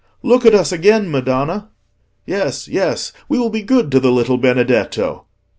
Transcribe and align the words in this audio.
"Look 0.23 0.47
at 0.47 0.55
us 0.55 0.71
again, 0.71 1.11
Madonna!" 1.11 1.69
"Yes, 2.25 2.67
yes, 2.67 3.13
we 3.29 3.37
will 3.37 3.51
be 3.51 3.61
good 3.61 3.91
to 3.91 3.99
the 3.99 4.11
little 4.11 4.39
Benedetto!" 4.39 5.27